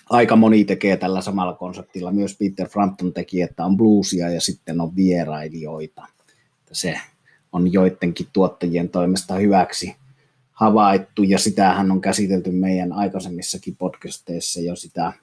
[0.09, 2.11] Aika moni tekee tällä samalla konseptilla.
[2.11, 6.07] Myös Peter Frampton teki, että on bluesia ja sitten on vierailijoita.
[6.71, 6.99] Se
[7.51, 9.95] on joidenkin tuottajien toimesta hyväksi
[10.51, 15.13] havaittu ja sitähän on käsitelty meidän aikaisemmissakin podcasteissa jo sitä,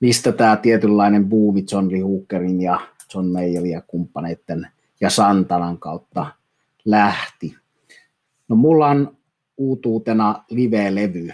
[0.00, 2.80] mistä tämä tietynlainen buumi John Lee Hookerin ja
[3.14, 4.66] John Mayerin ja kumppaneiden
[5.00, 6.26] ja Santanan kautta
[6.84, 7.54] lähti.
[8.48, 9.16] No mulla on
[9.56, 11.32] uutuutena live-levy,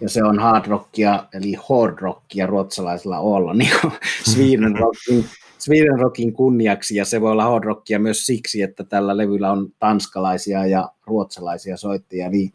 [0.00, 3.92] ja se on hard rockia, eli hard rockia ruotsalaisella olla, niin kuin
[4.34, 5.24] Sweden rockin,
[5.58, 9.72] Sweden rockin kunniaksi, ja se voi olla hard rockia myös siksi, että tällä levyllä on
[9.78, 12.52] tanskalaisia ja ruotsalaisia soittajia, niin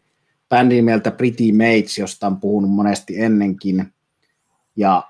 [0.48, 3.92] bändi nimeltä Pretty Mates, josta on puhunut monesti ennenkin,
[4.76, 5.02] ja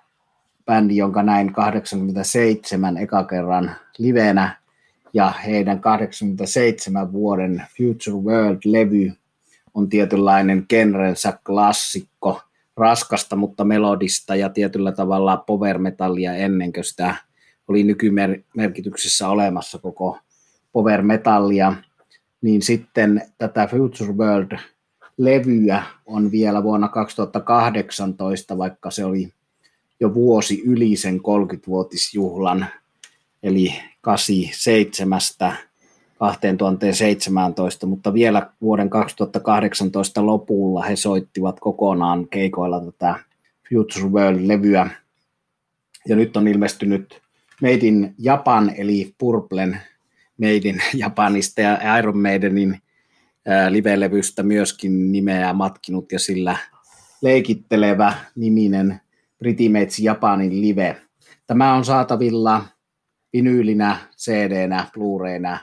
[0.67, 4.57] bändi, jonka näin 87 eka kerran livenä,
[5.15, 9.13] ja heidän 87 vuoden Future World-levy
[9.75, 12.41] on tietynlainen genrensä klassikko,
[12.77, 17.15] raskasta, mutta melodista ja tietyllä tavalla power metallia ennen kuin sitä
[17.69, 20.19] oli nykymerkityksessä olemassa koko
[20.73, 21.75] power metallia,
[22.43, 29.33] niin sitten tätä Future World-levyä on vielä vuonna 2018, vaikka se oli
[30.05, 32.67] jo vuosi yli sen 30-vuotisjuhlan
[33.43, 35.21] eli 87
[36.19, 43.15] 2017, mutta vielä vuoden 2018 lopulla he soittivat kokonaan keikoilla tätä
[43.69, 44.91] Future World-levyä.
[46.09, 47.23] Ja nyt on ilmestynyt
[47.63, 49.81] Made in Japan, eli Purplen
[50.39, 52.79] Made in Japanista ja Iron Maidenin
[53.71, 56.57] live-levystä myöskin nimeä matkinut ja sillä
[57.23, 59.01] leikittelevä niminen
[59.45, 60.97] Pretty Mates Japanin live.
[61.47, 62.65] Tämä on saatavilla
[63.33, 65.59] vinyylinä, CD-nä, Blu-rayna.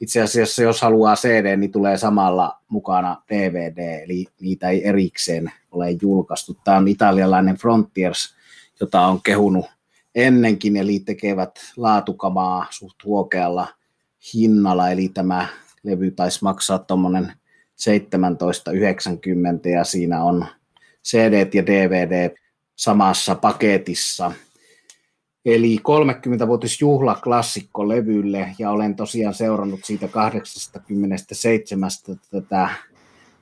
[0.00, 5.90] Itse asiassa jos haluaa CD, niin tulee samalla mukana DVD, eli niitä ei erikseen ole
[6.02, 6.56] julkaistu.
[6.64, 8.34] Tämä on italialainen Frontiers,
[8.80, 9.66] jota on kehunut
[10.14, 13.68] ennenkin, eli tekevät laatukamaa suht huokealla
[14.34, 15.46] hinnalla, eli tämä
[15.82, 17.30] levy taisi maksaa tuommoinen 17,90
[19.68, 20.46] ja siinä on
[21.04, 22.43] CD ja DVD
[22.76, 24.32] samassa paketissa–
[25.44, 31.90] Eli 30-vuotisjuhla klassikkolevylle ja olen tosiaan seurannut siitä 87
[32.30, 32.68] tätä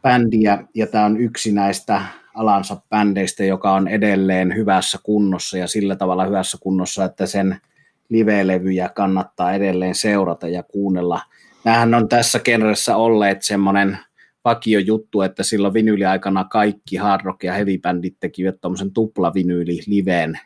[0.02, 2.02] bändiä ja tämä on yksi näistä
[2.34, 7.60] alansa bändeistä, joka on edelleen hyvässä kunnossa ja sillä tavalla hyvässä kunnossa, että sen
[8.08, 11.20] live-levyjä kannattaa edelleen seurata ja kuunnella.
[11.64, 13.98] Nämähän on tässä genressä olleet semmoinen
[14.44, 20.40] vakio juttu, että silloin vinyyliaikana kaikki hard rock ja heavy bändit tekivät tuommoisen tuplavinyyli liveen,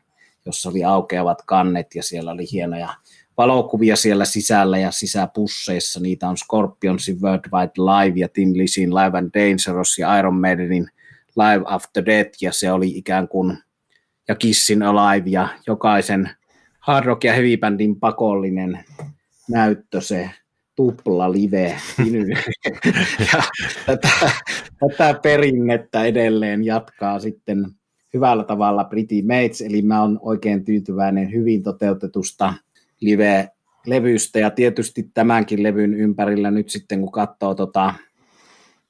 [0.47, 2.89] jossa oli aukeavat kannet ja siellä oli hienoja
[3.37, 6.01] valokuvia siellä sisällä ja sisäpusseissa.
[6.01, 10.91] Niitä on Scorpionsin Worldwide Live ja Tin Lizin Live and Dangerous ja Iron Maidenin
[11.37, 13.59] Live After Death ja se oli ikään kuin
[14.29, 16.31] ja Kissin Alive ja jokaisen
[16.81, 18.85] hard rock ja heavy bandin pakollinen
[19.51, 20.31] näyttö se
[20.77, 21.77] tupla live
[23.33, 23.43] ja
[23.87, 24.31] tätä,
[24.79, 27.67] tätä perinnettä edelleen jatkaa sitten
[28.15, 32.55] hyvällä tavalla Pretty Mates, eli mä oon oikein tyytyväinen hyvin toteutetusta
[33.01, 37.95] live-levystä, ja tietysti tämänkin levyn ympärillä nyt sitten, kun katsoo tota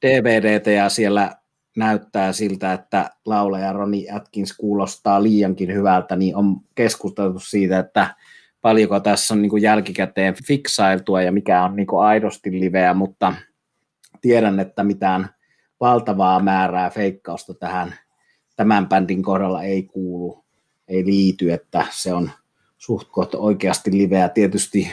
[0.06, 1.36] DVDtä ja siellä
[1.76, 8.14] näyttää siltä, että laulaja Roni Atkins kuulostaa liiankin hyvältä, niin on keskusteltu siitä, että
[8.66, 13.34] paljonko tässä on niin kuin jälkikäteen fiksailtua ja mikä on niin kuin aidosti liveä, mutta
[14.20, 15.28] tiedän, että mitään
[15.80, 17.94] valtavaa määrää feikkausta tähän
[18.56, 20.44] tämän bändin kohdalla ei kuulu,
[20.88, 22.30] ei liity, että se on
[22.78, 24.28] suht oikeasti liveä.
[24.28, 24.90] Tietysti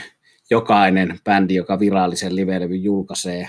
[0.50, 3.48] jokainen bändi, joka virallisen live julkaisee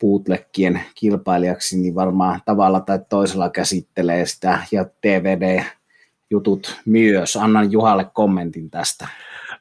[0.00, 7.36] bootleggien kilpailijaksi, niin varmaan tavalla tai toisella käsittelee sitä ja DVD-jutut myös.
[7.36, 9.08] Annan Juhalle kommentin tästä.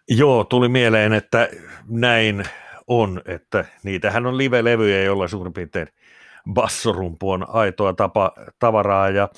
[0.09, 1.49] Joo, tuli mieleen, että
[1.87, 2.43] näin
[2.87, 5.87] on, että niitähän on live-levyjä, joilla suurin piirtein
[6.53, 9.09] bassorumpu on aitoa tapa, tavaraa.
[9.09, 9.29] Ja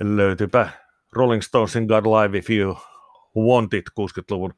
[0.00, 0.68] löytyypä
[1.12, 2.78] Rolling Stonesin God Live If You
[3.36, 4.54] Want It 60-luvun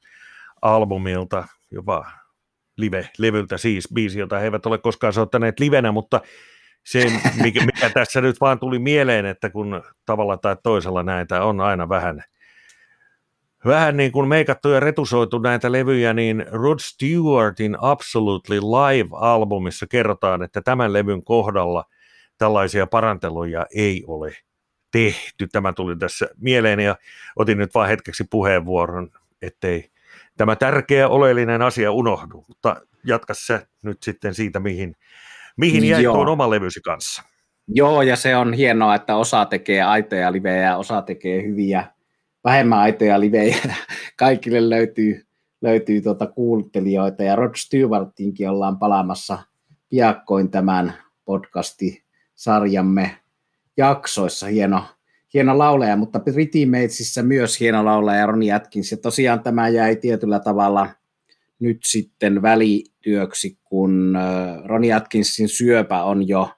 [0.63, 2.07] albumilta, jopa
[2.77, 6.21] live-levyltä siis, biisi, jota he eivät ole koskaan soittaneet livenä, mutta
[6.85, 11.61] se, mikä, mikä tässä nyt vaan tuli mieleen, että kun tavalla tai toisella näitä on
[11.61, 12.25] aina vähän–
[13.65, 20.61] vähän niin kuin meikattu ja retusoitu näitä levyjä, niin Rod Stewartin Absolutely Live-albumissa kerrotaan, että
[20.63, 21.85] tämän levyn kohdalla
[22.39, 24.37] tällaisia paranteluja ei ole
[24.91, 25.49] tehty.
[25.53, 26.97] Tämä tuli tässä mieleen ja
[27.37, 29.11] otin nyt vain hetkeksi puheenvuoron,
[29.43, 29.91] ettei
[30.37, 34.97] tämä tärkeä oleellinen asia unohdu, mutta jatka se nyt sitten siitä, mihin,
[35.57, 37.23] mihin jäi tuon oman levysi kanssa.
[37.69, 41.94] Joo, ja se on hienoa, että osa tekee aitoja livejä ja osa tekee hyviä
[42.45, 43.57] vähemmän aitoja livejä.
[44.17, 45.27] Kaikille löytyy,
[45.63, 49.39] löytyy tuota kuuntelijoita ja Rod Stewartinkin ollaan palaamassa
[49.89, 53.11] piakkoin tämän podcasti-sarjamme
[53.77, 54.47] jaksoissa.
[54.47, 54.85] Hieno,
[55.35, 58.91] hieno laulaja, mutta Pretty Matesissä myös hieno laulaja Roni Atkins.
[58.91, 60.89] Ja tosiaan tämä jäi tietyllä tavalla
[61.59, 64.19] nyt sitten välityöksi, kun
[64.65, 66.51] Roni Atkinsin syöpä on jo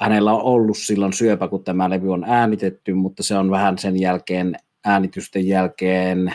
[0.00, 4.00] hänellä on ollut silloin syöpä, kun tämä levy on äänitetty, mutta se on vähän sen
[4.00, 6.34] jälkeen äänitysten jälkeen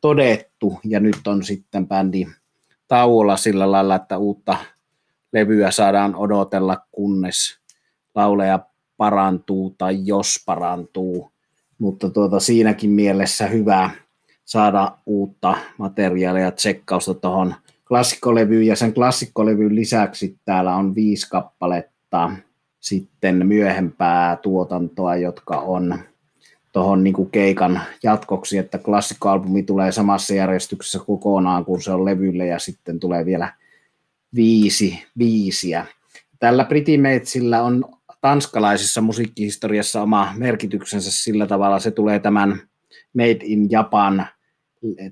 [0.00, 2.26] todettu, ja nyt on sitten bändi
[2.88, 4.56] tauolla sillä lailla, että uutta
[5.32, 7.58] levyä saadaan odotella, kunnes
[8.14, 8.58] lauleja
[8.96, 11.30] parantuu tai jos parantuu,
[11.78, 13.90] mutta tuota, siinäkin mielessä hyvä
[14.44, 17.54] saada uutta materiaalia tsekkausta tuohon
[17.88, 22.30] klassikkolevyyn, ja sen klassikkolevyn lisäksi täällä on viisi kappaletta
[22.80, 25.98] sitten myöhempää tuotantoa, jotka on
[26.72, 32.58] tuohon niin keikan jatkoksi, että klassikkoalbumi tulee samassa järjestyksessä kokonaan, kun se on levylle, ja
[32.58, 33.52] sitten tulee vielä
[34.34, 35.86] viisi viisiä.
[36.38, 37.84] Tällä Pretty Matesillä on
[38.20, 42.60] tanskalaisessa musiikkihistoriassa oma merkityksensä sillä tavalla, se tulee tämän
[43.14, 44.26] Made in Japan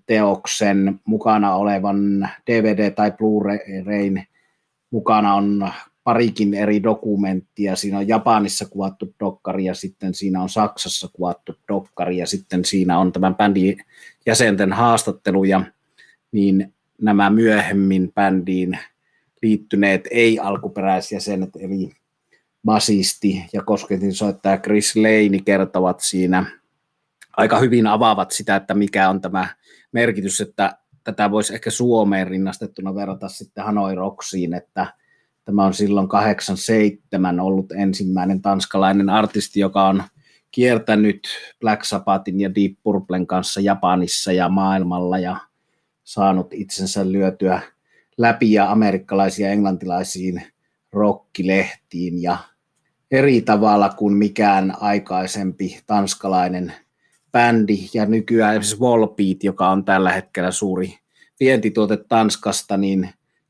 [0.07, 4.27] teoksen mukana olevan DVD- tai Blu-rayn
[4.90, 5.73] mukana on
[6.09, 7.77] parikin eri dokumenttia.
[7.77, 12.99] Siinä on Japanissa kuvattu dokkari ja sitten siinä on Saksassa kuvattu dokkari ja sitten siinä
[12.99, 13.77] on tämän bändin
[14.27, 15.62] jäsenten haastatteluja,
[16.33, 18.79] niin nämä myöhemmin bändiin
[19.42, 21.90] liittyneet ei-alkuperäisjäsenet, eli
[22.64, 26.44] basisti ja kosketin soittaja Chris Lane kertovat siinä
[27.37, 29.49] aika hyvin avaavat sitä, että mikä on tämä
[29.92, 34.87] merkitys, että tätä voisi ehkä Suomeen rinnastettuna verrata sitten Hanoi Rocksiin, että
[35.49, 40.03] Tämä on silloin 87 ollut ensimmäinen tanskalainen artisti, joka on
[40.51, 41.29] kiertänyt
[41.61, 45.37] Black Sabbathin ja Deep Purplen kanssa Japanissa ja maailmalla ja
[46.05, 47.61] saanut itsensä lyötyä
[48.18, 50.43] läpi ja amerikkalaisia englantilaisiin
[50.93, 52.39] rockilehtiin ja
[53.11, 56.72] eri tavalla kuin mikään aikaisempi tanskalainen
[57.33, 57.79] bändi.
[57.95, 60.99] Ja nykyään esimerkiksi Volbeat, joka on tällä hetkellä suuri
[61.41, 63.09] vientituote Tanskasta, niin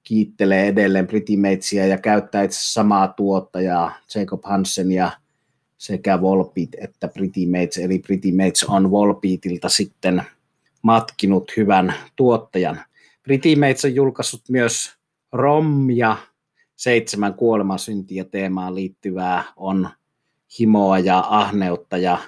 [0.08, 5.10] kiittelee edelleen Matesia ja käyttää itse samaa tuottajaa, Jacob Hansen ja
[5.78, 10.22] sekä Volbeat että Pretty Mates, eli Pretty Mates on Volbeatilta sitten
[10.82, 12.80] matkinut hyvän tuottajan.
[13.22, 14.92] Pretty Mates on julkaissut myös
[15.32, 16.16] romja,
[16.76, 19.88] seitsemän kuolemasyntiä teemaan liittyvää on
[20.58, 22.18] himoa ja ahneutta ja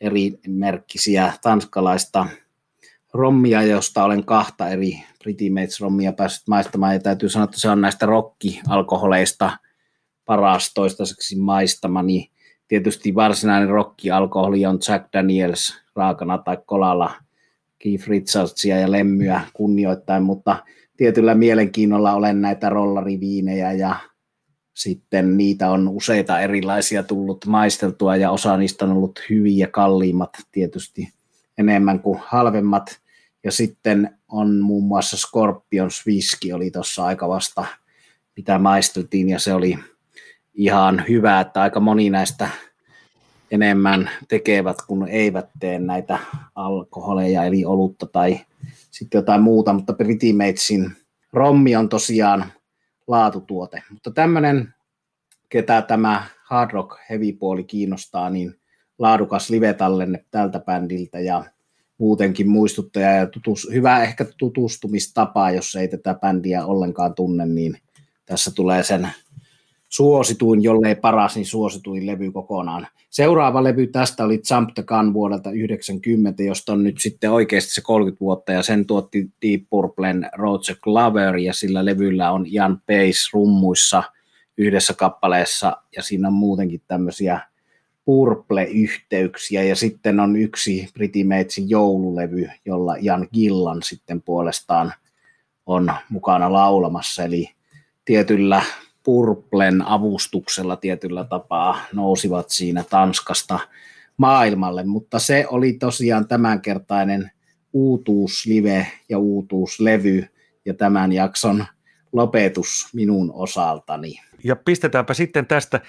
[0.00, 2.26] eri merkkisiä tanskalaista
[3.12, 7.70] rommia, josta olen kahta eri Pretty Mates rommia päässyt maistamaan, ja täytyy sanoa, että se
[7.70, 9.58] on näistä rokkialkoholeista
[10.24, 12.30] paras toistaiseksi maistamani.
[12.68, 17.14] Tietysti varsinainen rokkialkoholi on Jack Daniels raakana tai kolalla
[17.78, 20.64] Keith Richardsia ja lemmyä kunnioittain, mutta
[20.96, 23.96] tietyllä mielenkiinnolla olen näitä rollariviinejä ja
[24.74, 31.12] sitten niitä on useita erilaisia tullut maisteltua ja osa niistä on ollut hyviä, kalliimmat tietysti
[31.58, 33.01] enemmän kuin halvemmat.
[33.44, 37.64] Ja sitten on muun muassa Scorpions Whisky oli tuossa aika vasta,
[38.36, 39.78] mitä maisteltiin ja se oli
[40.54, 42.48] ihan hyvä, että aika moni näistä
[43.50, 46.18] enemmän tekevät, kun eivät tee näitä
[46.54, 48.40] alkoholeja, eli olutta tai
[48.90, 50.96] sitten jotain muuta, mutta Pretty Matesin
[51.32, 52.52] rommi on tosiaan
[53.06, 53.82] laatutuote.
[53.90, 54.74] Mutta tämmöinen,
[55.48, 58.54] ketä tämä hard rock heavy puoli kiinnostaa, niin
[58.98, 61.44] laadukas live-tallenne tältä bändiltä ja
[62.02, 67.78] muutenkin muistuttaja ja tutus, hyvä ehkä tutustumistapa, jos ei tätä bändiä ollenkaan tunne, niin
[68.26, 69.08] tässä tulee sen
[69.88, 72.86] suosituin, jollei paras, niin suosituin levy kokonaan.
[73.10, 77.80] Seuraava levy tästä oli Jump the Gun vuodelta 90, josta on nyt sitten oikeasti se
[77.80, 83.30] 30 vuotta, ja sen tuotti Deep Purplen Roger Glover, ja sillä levyllä on Jan Pace
[83.32, 84.02] rummuissa
[84.58, 87.40] yhdessä kappaleessa, ja siinä on muutenkin tämmöisiä
[88.04, 90.88] Purple-yhteyksiä, ja sitten on yksi
[91.24, 94.92] Matesin joululevy, jolla Jan Gillan sitten puolestaan
[95.66, 97.50] on mukana laulamassa, eli
[98.04, 98.62] tietyllä
[99.02, 103.58] Purplen avustuksella tietyllä tapaa nousivat siinä Tanskasta
[104.16, 107.30] maailmalle, mutta se oli tosiaan tämänkertainen
[107.72, 110.24] uutuuslive ja uutuuslevy
[110.64, 111.64] ja tämän jakson
[112.12, 114.20] lopetus minun osaltani.
[114.44, 115.80] Ja pistetäänpä sitten tästä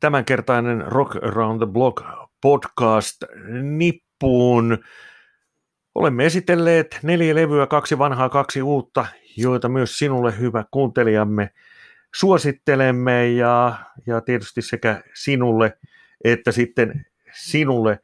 [0.00, 2.02] tämänkertainen Rock Around the Block
[2.40, 3.16] podcast
[3.62, 4.78] nippuun.
[5.94, 11.50] Olemme esitelleet neljä levyä, kaksi vanhaa, kaksi uutta, joita myös sinulle hyvä kuuntelijamme
[12.14, 15.78] suosittelemme ja, ja tietysti sekä sinulle
[16.24, 17.98] että sitten sinulle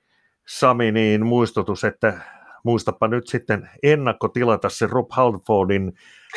[0.47, 2.21] Sami, niin muistutus, että
[2.65, 5.93] muistapa nyt sitten ennakkotilata se Rob Halfordin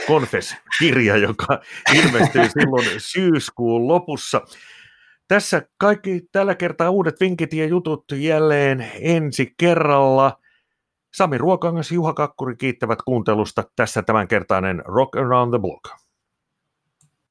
[0.07, 1.61] Confess-kirja, joka
[1.95, 4.41] ilmestyy silloin syyskuun lopussa.
[5.29, 10.39] Tässä kaikki tällä kertaa uudet vinkit ja jutut jälleen ensi kerralla.
[11.13, 13.63] Sami Ruokangas, Juha Kakkuri kiittävät kuuntelusta.
[13.75, 16.08] Tässä tämänkertainen Rock Around the Block.